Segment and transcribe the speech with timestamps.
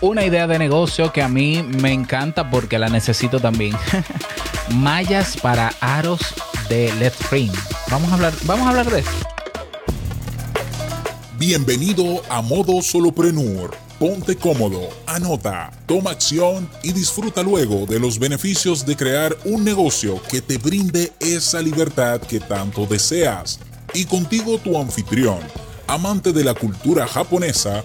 [0.00, 3.76] una idea de negocio que a mí me encanta porque la necesito también.
[4.74, 6.20] Mallas para aros
[6.68, 7.52] de LED Frame.
[7.90, 9.12] Vamos a hablar, vamos a hablar de esto.
[11.38, 13.76] Bienvenido a Modo Soloprenur.
[13.98, 20.20] Ponte cómodo, anota, toma acción y disfruta luego de los beneficios de crear un negocio
[20.28, 23.60] que te brinde esa libertad que tanto deseas.
[23.94, 25.38] Y contigo tu anfitrión
[25.86, 27.84] amante de la cultura japonesa,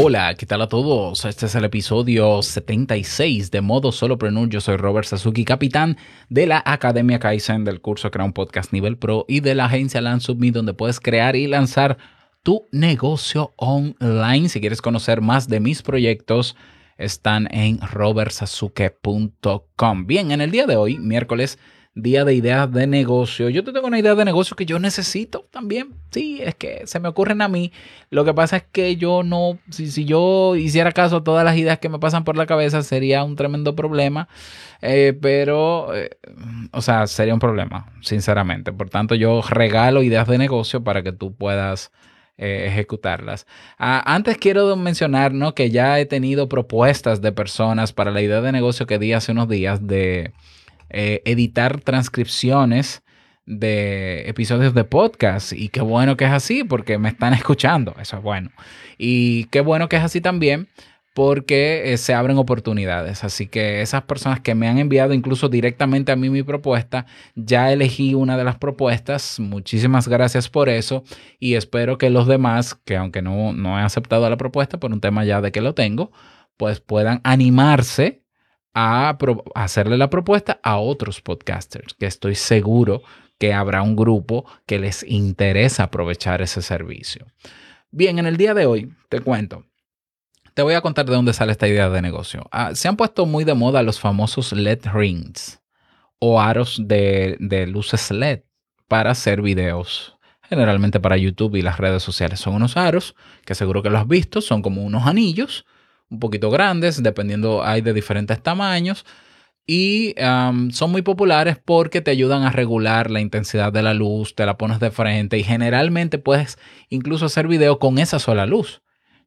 [0.00, 1.24] Hola, ¿qué tal a todos?
[1.24, 4.48] Este es el episodio 76 de Modo Solopreneur.
[4.48, 5.96] Yo soy Robert Sasuki, capitán
[6.28, 10.00] de la Academia Kaizen, del curso Crea un Podcast Nivel Pro y de la agencia
[10.00, 11.98] LandSubmit, donde puedes crear y lanzar
[12.44, 14.48] tu negocio online.
[14.48, 16.54] Si quieres conocer más de mis proyectos,
[16.96, 20.06] están en robertsasuke.com.
[20.06, 21.58] Bien, en el día de hoy, miércoles
[21.94, 23.48] día de ideas de negocio.
[23.48, 25.94] Yo te tengo una idea de negocio que yo necesito también.
[26.10, 27.72] Sí, es que se me ocurren a mí.
[28.10, 31.56] Lo que pasa es que yo no, si, si yo hiciera caso a todas las
[31.56, 34.28] ideas que me pasan por la cabeza, sería un tremendo problema.
[34.80, 36.10] Eh, pero, eh,
[36.72, 38.72] o sea, sería un problema, sinceramente.
[38.72, 41.90] Por tanto, yo regalo ideas de negocio para que tú puedas
[42.40, 43.48] eh, ejecutarlas.
[43.78, 45.56] Ah, antes quiero mencionar ¿no?
[45.56, 49.32] que ya he tenido propuestas de personas para la idea de negocio que di hace
[49.32, 50.32] unos días de
[50.90, 53.02] eh, editar transcripciones
[53.46, 58.18] de episodios de podcast y qué bueno que es así porque me están escuchando, eso
[58.18, 58.50] es bueno.
[58.98, 60.68] Y qué bueno que es así también
[61.18, 63.24] porque eh, se abren oportunidades.
[63.24, 67.72] Así que esas personas que me han enviado incluso directamente a mí mi propuesta, ya
[67.72, 69.40] elegí una de las propuestas.
[69.40, 71.02] Muchísimas gracias por eso
[71.40, 75.00] y espero que los demás, que aunque no, no he aceptado la propuesta por un
[75.00, 76.12] tema ya de que lo tengo,
[76.56, 78.22] pues puedan animarse
[78.74, 79.16] a,
[79.54, 83.02] hacerle la propuesta a otros podcasters, que estoy seguro
[83.38, 87.26] que habrá un grupo que les interesa aprovechar ese servicio.
[87.90, 89.64] Bien, en el día de hoy te cuento.
[90.54, 92.46] Te voy a contar de dónde sale esta idea de negocio.
[92.50, 95.60] Ah, se han puesto muy de moda los famosos LED rings
[96.18, 98.40] o aros de, de luces LED
[98.88, 102.40] para hacer videos generalmente para YouTube y las redes sociales.
[102.40, 103.14] Son unos aros
[103.44, 105.66] que seguro que lo has visto, son como unos anillos
[106.10, 109.04] un poquito grandes, dependiendo, hay de diferentes tamaños.
[109.66, 110.14] Y
[110.70, 114.56] son muy populares porque te ayudan a regular la intensidad de la luz, te la
[114.56, 116.58] pones de frente y generalmente puedes
[116.88, 118.80] incluso hacer video con esa sola luz.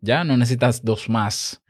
[0.00, 1.60] Ya no necesitas dos más.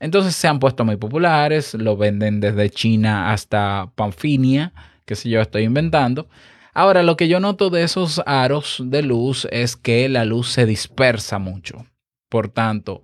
[0.00, 4.72] Entonces se han puesto muy populares, lo venden desde China hasta Panfinia,
[5.04, 6.28] que si yo estoy inventando.
[6.74, 10.66] Ahora, lo que yo noto de esos aros de luz es que la luz se
[10.66, 11.86] dispersa mucho.
[12.28, 13.02] Por tanto,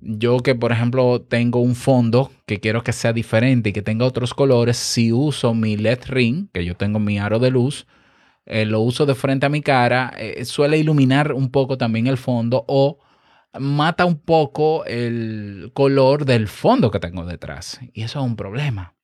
[0.00, 4.04] yo que por ejemplo tengo un fondo que quiero que sea diferente y que tenga
[4.04, 7.86] otros colores, si uso mi LED ring, que yo tengo mi aro de luz,
[8.46, 12.16] eh, lo uso de frente a mi cara, eh, suele iluminar un poco también el
[12.16, 12.98] fondo o
[13.58, 17.80] mata un poco el color del fondo que tengo detrás.
[17.92, 18.94] Y eso es un problema.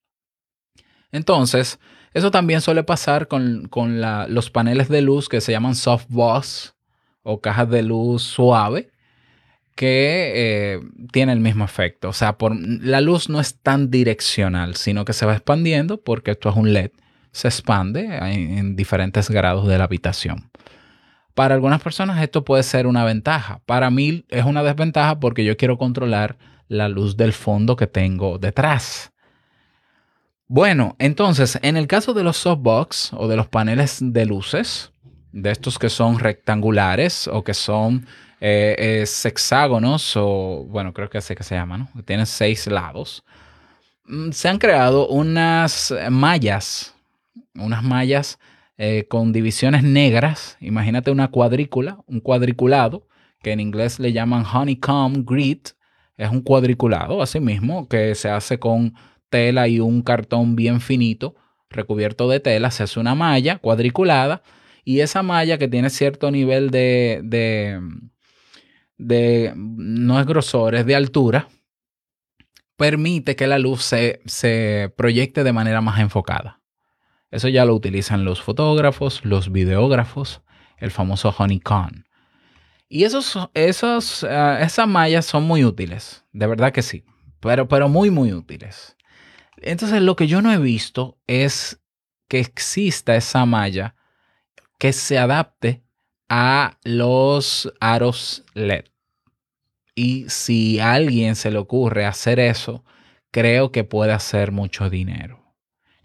[1.10, 1.80] Entonces,
[2.14, 3.68] eso también suele pasar con,
[4.28, 6.74] los paneles de luz que se llaman softbox
[7.22, 8.91] o cajas de luz suave
[9.74, 10.80] que eh,
[11.12, 12.08] tiene el mismo efecto.
[12.08, 12.36] O sea,
[12.80, 16.72] la luz no es tan direccional, sino que se va expandiendo porque esto es un
[16.72, 16.90] LED.
[17.32, 20.50] Se expande en, diferentes grados de la habitación.
[21.34, 23.62] Para algunas personas esto puede ser una ventaja.
[23.64, 26.36] Para mí es una desventaja porque yo quiero controlar
[26.68, 29.12] la luz del fondo que tengo detrás.
[30.46, 34.92] Bueno, entonces, en el caso de los softbox o de los paneles de luces,
[35.32, 38.06] de estos que son rectangulares o que son
[38.44, 41.88] eh, hexágonos, o bueno, creo que así que se llama, ¿no?
[42.04, 43.24] Tienen seis lados.
[44.06, 46.94] Mm, se han creado unas mallas,
[47.54, 48.38] unas mallas
[48.78, 50.56] eh, con divisiones negras.
[50.60, 53.06] Imagínate una cuadrícula, un cuadriculado,
[53.42, 55.60] que en inglés le llaman honeycomb grid.
[56.16, 58.94] Es un cuadriculado, así mismo, que se hace con
[59.30, 61.36] tela y un cartón bien finito,
[61.70, 62.70] recubierto de tela.
[62.72, 64.42] Se hace una malla cuadriculada
[64.84, 67.80] y esa malla que tiene cierto nivel de,
[69.56, 71.48] no es grosor, es de altura,
[72.76, 76.60] permite que la luz se, se proyecte de manera más enfocada.
[77.30, 80.42] Eso ya lo utilizan los fotógrafos, los videógrafos,
[80.76, 82.04] el famoso honeycomb.
[82.88, 87.04] Y esos, esos, uh, esas mallas son muy útiles, de verdad que sí,
[87.40, 88.96] pero, pero muy, muy útiles.
[89.56, 91.80] Entonces lo que yo no he visto es
[92.28, 93.94] que exista esa malla
[94.78, 95.82] que se adapte
[96.28, 98.91] a los aros LED.
[99.94, 102.84] Y si a alguien se le ocurre hacer eso,
[103.30, 105.42] creo que puede hacer mucho dinero.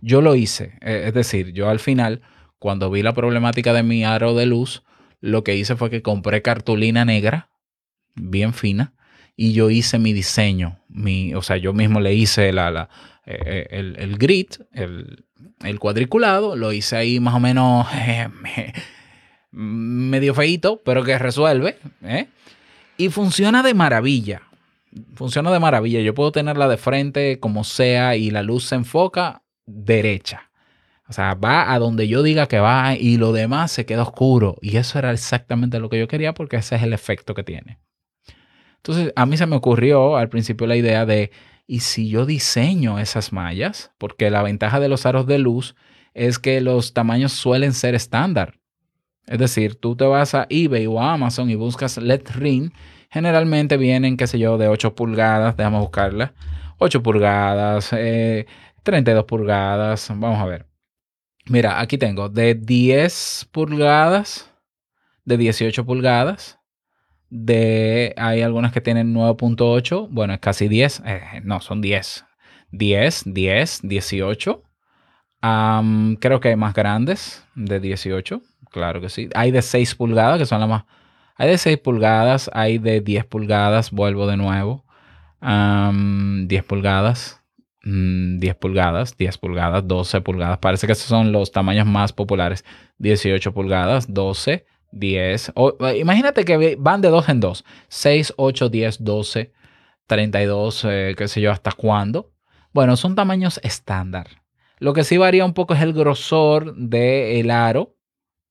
[0.01, 2.21] Yo lo hice, eh, es decir, yo al final,
[2.59, 4.83] cuando vi la problemática de mi aro de luz,
[5.21, 7.49] lo que hice fue que compré cartulina negra,
[8.15, 8.93] bien fina,
[9.35, 10.79] y yo hice mi diseño.
[10.89, 12.89] Mi, o sea, yo mismo le hice la, la
[13.25, 15.25] eh, eh, el, el, grid, el,
[15.63, 17.87] el, cuadriculado, lo hice ahí más o menos
[19.51, 21.77] medio feito, pero que resuelve.
[22.97, 24.41] Y funciona de maravilla
[25.13, 26.01] funciona de maravilla.
[26.01, 30.49] Yo puedo tenerla de frente como sea y la luz se enfoca derecha.
[31.09, 34.57] O sea, va a donde yo diga que va y lo demás se queda oscuro.
[34.61, 37.79] Y eso era exactamente lo que yo quería porque ese es el efecto que tiene.
[38.77, 41.31] Entonces, a mí se me ocurrió al principio la idea de,
[41.65, 43.91] ¿y si yo diseño esas mallas?
[43.97, 45.75] Porque la ventaja de los aros de luz
[46.13, 48.59] es que los tamaños suelen ser estándar.
[49.27, 52.71] Es decir, tú te vas a eBay o a Amazon y buscas LED ring
[53.09, 56.33] Generalmente vienen, qué sé yo, de 8 pulgadas, déjame buscarla.
[56.77, 60.67] 8 pulgadas, 32 eh, pulgadas, vamos a ver.
[61.45, 64.51] Mira, aquí tengo de 10 pulgadas,
[65.23, 66.59] de 18 pulgadas,
[67.29, 72.25] de hay algunas que tienen 9.8, bueno, es casi 10, eh, no, son 10.
[72.71, 74.63] 10, 10, 18.
[76.19, 78.41] creo que hay más grandes de 18,
[78.71, 79.29] claro que sí.
[79.35, 80.83] Hay de 6 pulgadas, que son las más
[81.37, 84.83] hay de 6 pulgadas, hay de 10 pulgadas, vuelvo de nuevo.
[85.39, 87.43] 10 pulgadas,
[87.83, 90.57] 10 mm, pulgadas, 10 pulgadas, 12 pulgadas.
[90.57, 92.65] Parece que esos son los tamaños más populares.
[92.97, 95.53] 18 pulgadas, 12, 10.
[95.99, 97.63] imagínate que van de 2 en 2.
[97.87, 99.53] 6, 8, 10, 12,
[100.07, 100.81] 32,
[101.15, 102.31] qué sé yo, hasta cuándo.
[102.73, 104.27] Bueno, son tamaños estándar.
[104.79, 107.96] Lo que sí varía un poco es el grosor del aro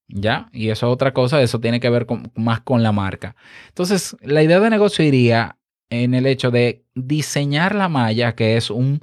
[0.08, 0.48] ¿Ya?
[0.52, 3.34] Y eso es otra cosa, eso tiene que ver más con la marca.
[3.68, 5.58] Entonces, la idea de negocio iría
[5.90, 9.00] en el hecho de diseñar la malla, que es un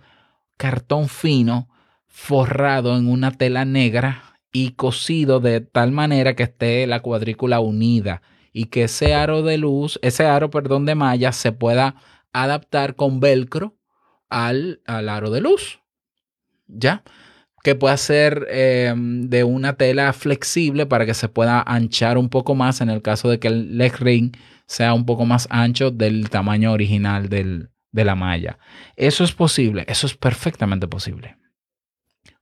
[0.57, 1.69] cartón fino
[2.07, 8.21] forrado en una tela negra y cosido de tal manera que esté la cuadrícula unida
[8.53, 11.95] y que ese aro de luz, ese aro, perdón, de malla se pueda
[12.31, 13.75] adaptar con velcro
[14.29, 15.81] al, al aro de luz.
[16.67, 17.03] ¿Ya?
[17.63, 22.55] Que pueda ser em, de una tela flexible para que se pueda anchar un poco
[22.55, 24.35] más en el caso de que el leg ring
[24.67, 27.69] sea un poco más ancho del tamaño original de
[28.03, 28.59] la malla.
[28.97, 31.37] Eso es posible, eso es perfectamente posible.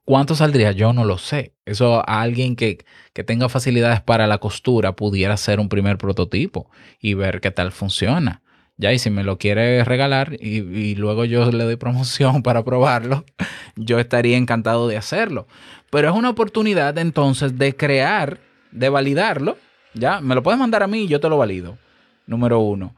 [0.03, 0.71] ¿Cuánto saldría?
[0.71, 1.53] Yo no lo sé.
[1.65, 2.83] Eso a alguien que,
[3.13, 6.69] que tenga facilidades para la costura pudiera ser un primer prototipo
[6.99, 8.41] y ver qué tal funciona.
[8.81, 13.23] Ya, y si me lo quiere regalar y, luego yo le doy promoción para probarlo,
[13.75, 15.45] yo estaría encantado de hacerlo.
[15.91, 18.39] Pero es una oportunidad entonces de crear,
[18.71, 19.55] de validarlo.
[19.93, 21.77] Ya, me lo puedes mandar a mí y yo te lo valido.
[22.25, 22.95] Número uno.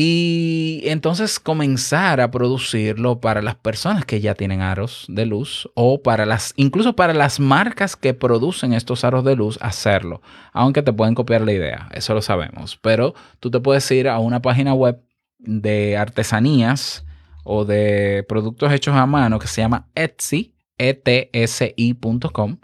[0.00, 6.04] Y entonces comenzar a producirlo para las personas que ya tienen aros de luz o
[6.04, 10.22] para las, incluso para las marcas que producen estos aros de luz, hacerlo.
[10.52, 12.78] Aunque te pueden copiar la idea, eso lo sabemos.
[12.80, 15.02] Pero tú te puedes ir a una página web
[15.40, 17.04] de artesanías
[17.42, 22.58] o de productos hechos a mano que se llama Etsy, etsi.com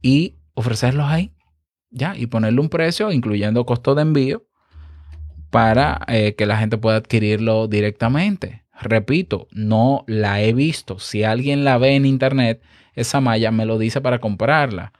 [0.00, 1.32] y ofrecerlos ahí,
[1.90, 4.47] ya, y ponerle un precio, incluyendo costo de envío
[5.50, 8.64] para eh, que la gente pueda adquirirlo directamente.
[8.80, 10.98] Repito, no la he visto.
[10.98, 12.62] Si alguien la ve en internet,
[12.94, 14.92] esa malla me lo dice para comprarla.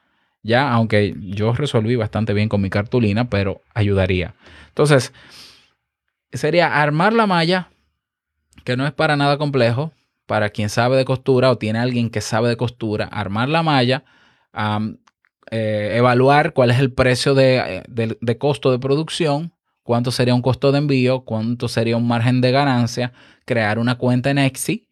[0.42, 4.34] Ya, aunque yo resolví bastante bien con mi cartulina, pero ayudaría.
[4.68, 5.12] Entonces,
[6.32, 7.68] sería armar la malla,
[8.64, 9.92] que no es para nada complejo,
[10.26, 14.04] para quien sabe de costura o tiene alguien que sabe de costura, armar la malla,
[15.50, 19.52] eh, evaluar cuál es el precio de, eh, de costo de producción,
[19.88, 23.14] cuánto sería un costo de envío, cuánto sería un margen de ganancia,
[23.46, 24.86] crear una cuenta en Etsy,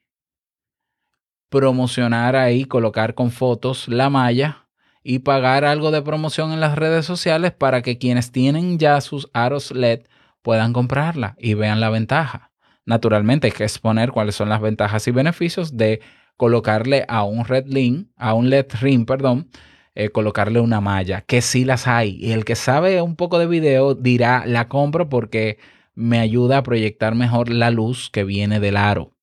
[1.51, 4.69] promocionar ahí, colocar con fotos la malla
[5.03, 9.29] y pagar algo de promoción en las redes sociales para que quienes tienen ya sus
[9.35, 10.05] aros LED
[10.41, 12.53] puedan comprarla y vean la ventaja.
[12.87, 16.01] Naturalmente hay que exponer cuáles son las ventajas y beneficios de
[16.39, 19.51] colocarle a un red link, a un LED ring, perdón,
[19.99, 22.19] eh, colocarle una malla, que sí las hay.
[22.21, 25.59] Y el que sabe un poco de video dirá, la compro porque
[25.95, 29.17] me ayuda a proyectar mejor la luz que viene del aro.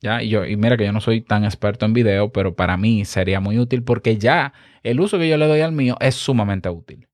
[0.00, 0.22] ¿Ya?
[0.22, 3.04] Y, yo, y mira que yo no soy tan experto en video, pero para mí
[3.04, 4.52] sería muy útil porque ya
[4.84, 7.08] el uso que yo le doy al mío es sumamente útil.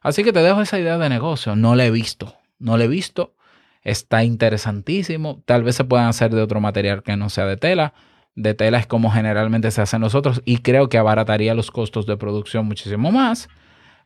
[0.00, 1.56] Así que te dejo esa idea de negocio.
[1.56, 2.36] No la he visto.
[2.60, 3.34] No la he visto.
[3.82, 5.42] Está interesantísimo.
[5.44, 7.92] Tal vez se puedan hacer de otro material que no sea de tela
[8.38, 12.06] de tela es como generalmente se hace en nosotros y creo que abarataría los costos
[12.06, 13.48] de producción muchísimo más.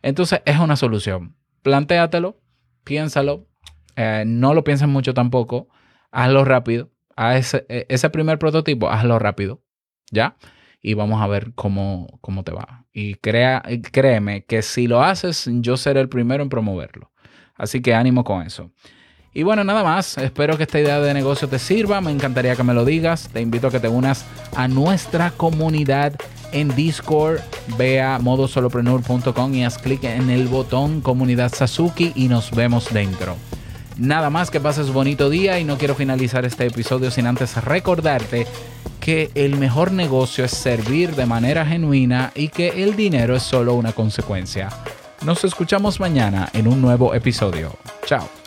[0.01, 1.37] Entonces es una solución.
[1.63, 2.41] Plantéatelo,
[2.83, 3.47] piénsalo
[3.95, 5.69] Eh, no lo pienses mucho tampoco.
[6.11, 6.91] Hazlo rápido.
[7.15, 9.63] Haz ese, e, ese primer prototipo, hazlo rápido.
[10.11, 10.37] ¿Ya?
[10.81, 12.87] Y vamos a ver cómo, cómo te va.
[12.93, 13.63] Y crea,
[13.93, 17.13] créeme que si lo haces, yo seré el primero en promoverlo.
[17.55, 18.73] Así que ánimo con eso.
[19.35, 20.19] Y bueno, nada más.
[20.19, 22.01] Espero que esta idea de negocio te sirva.
[22.01, 23.29] Me encantaría que me lo digas.
[23.33, 24.25] Te invito a que te unas
[24.55, 26.15] a nuestra comunidad
[26.53, 27.41] en Discord.
[27.79, 33.37] Ve a modosolopreneur.com y haz clic en el botón Comunidad Sasuki y nos vemos dentro.
[33.99, 38.47] Nada más que pases bonito día y no quiero finalizar este episodio sin antes recordarte
[39.01, 43.75] que el mejor negocio es servir de manera genuina y que el dinero es solo
[43.75, 44.69] una consecuencia.
[45.25, 47.77] Nos escuchamos mañana en un nuevo episodio.
[48.07, 48.42] Chao.